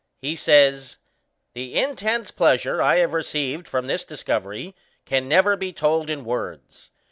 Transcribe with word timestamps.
He 0.17 0.35
says: 0.35 0.97
"The 1.53 1.75
intense 1.77 2.31
pleasure 2.31 2.81
I 2.81 2.97
have 2.97 3.13
received 3.13 3.67
from 3.67 3.85
this 3.85 4.03
discovery 4.03 4.75
can 5.05 5.27
never 5.29 5.55
be 5.55 5.71
told 5.71 6.09
in 6.09 6.25
words. 6.25 6.89